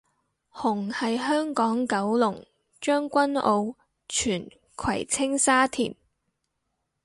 [0.51, 2.43] 紅係香港九龍
[2.81, 3.75] 將軍澳
[4.09, 5.93] 荃葵青沙田